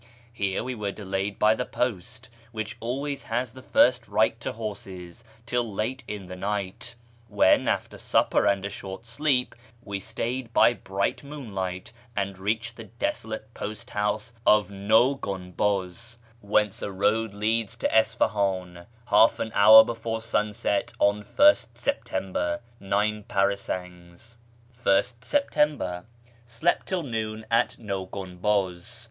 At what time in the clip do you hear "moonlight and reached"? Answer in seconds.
11.23-12.77